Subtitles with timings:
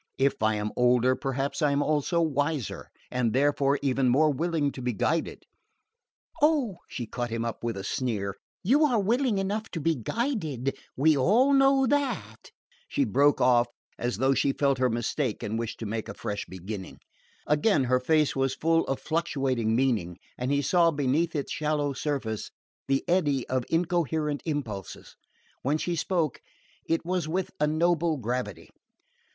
[0.17, 4.81] "If I am older, perhaps I am also wiser, and therefore even more willing to
[4.81, 5.43] be guided
[6.41, 6.83] we all
[11.53, 12.51] knew that."
[12.87, 13.67] She broke off,
[13.99, 16.97] as though she felt her mistake and wished to make a fresh beginning.
[17.45, 22.49] Again her face was full of fluctuating meaning; and he saw, beneath its shallow surface,
[22.87, 25.15] the eddy of incoherent impulses.
[25.61, 26.41] When she spoke,
[26.89, 28.71] it was with a noble gravity.